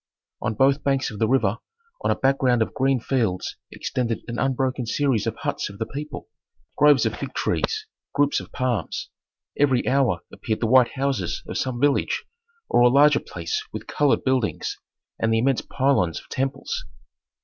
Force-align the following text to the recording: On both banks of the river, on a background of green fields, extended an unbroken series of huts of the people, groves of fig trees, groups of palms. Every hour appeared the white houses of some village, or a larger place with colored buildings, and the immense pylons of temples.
On 0.41 0.55
both 0.55 0.83
banks 0.83 1.11
of 1.11 1.19
the 1.19 1.27
river, 1.27 1.59
on 2.03 2.09
a 2.09 2.15
background 2.15 2.63
of 2.63 2.73
green 2.73 2.99
fields, 2.99 3.55
extended 3.69 4.23
an 4.27 4.39
unbroken 4.39 4.87
series 4.87 5.27
of 5.27 5.35
huts 5.35 5.69
of 5.69 5.77
the 5.77 5.85
people, 5.85 6.27
groves 6.75 7.05
of 7.05 7.15
fig 7.17 7.35
trees, 7.35 7.85
groups 8.15 8.39
of 8.39 8.51
palms. 8.51 9.11
Every 9.59 9.87
hour 9.87 10.21
appeared 10.33 10.61
the 10.61 10.65
white 10.65 10.93
houses 10.93 11.43
of 11.47 11.59
some 11.59 11.79
village, 11.79 12.25
or 12.67 12.81
a 12.81 12.87
larger 12.87 13.19
place 13.19 13.61
with 13.71 13.85
colored 13.85 14.23
buildings, 14.23 14.75
and 15.19 15.31
the 15.31 15.37
immense 15.37 15.61
pylons 15.61 16.19
of 16.19 16.27
temples. 16.29 16.83